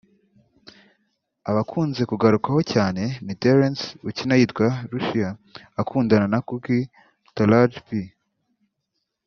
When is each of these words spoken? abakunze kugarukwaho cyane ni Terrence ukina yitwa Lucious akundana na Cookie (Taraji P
abakunze 1.49 2.01
kugarukwaho 2.11 2.61
cyane 2.73 3.03
ni 3.25 3.33
Terrence 3.41 3.83
ukina 4.09 4.33
yitwa 4.39 4.67
Lucious 4.91 5.37
akundana 5.81 6.25
na 6.33 6.39
Cookie 6.47 6.89
(Taraji 7.35 7.79
P 7.87 7.89